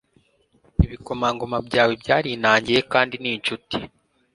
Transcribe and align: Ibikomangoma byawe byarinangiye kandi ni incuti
Ibikomangoma 0.85 1.57
byawe 1.67 1.93
byarinangiye 2.01 2.79
kandi 2.91 3.15
ni 3.21 3.29
incuti 3.33 3.77